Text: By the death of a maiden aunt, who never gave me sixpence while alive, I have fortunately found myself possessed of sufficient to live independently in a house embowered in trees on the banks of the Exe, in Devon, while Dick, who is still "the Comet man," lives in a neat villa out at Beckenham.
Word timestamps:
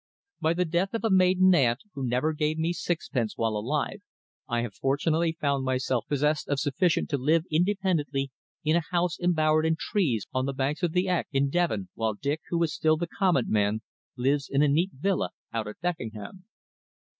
By 0.39 0.55
the 0.55 0.65
death 0.65 0.95
of 0.95 1.03
a 1.03 1.11
maiden 1.11 1.53
aunt, 1.53 1.81
who 1.93 2.03
never 2.03 2.33
gave 2.33 2.57
me 2.57 2.73
sixpence 2.73 3.37
while 3.37 3.55
alive, 3.55 4.01
I 4.47 4.61
have 4.63 4.73
fortunately 4.73 5.37
found 5.39 5.63
myself 5.63 6.07
possessed 6.09 6.47
of 6.47 6.59
sufficient 6.59 7.07
to 7.11 7.19
live 7.19 7.43
independently 7.51 8.31
in 8.63 8.75
a 8.75 8.81
house 8.89 9.19
embowered 9.19 9.63
in 9.67 9.75
trees 9.77 10.25
on 10.33 10.47
the 10.47 10.53
banks 10.53 10.81
of 10.81 10.93
the 10.93 11.07
Exe, 11.07 11.27
in 11.31 11.51
Devon, 11.51 11.89
while 11.93 12.15
Dick, 12.15 12.41
who 12.49 12.63
is 12.63 12.73
still 12.73 12.97
"the 12.97 13.05
Comet 13.19 13.47
man," 13.47 13.81
lives 14.15 14.49
in 14.49 14.63
a 14.63 14.67
neat 14.67 14.89
villa 14.91 15.29
out 15.53 15.67
at 15.67 15.79
Beckenham. 15.81 16.45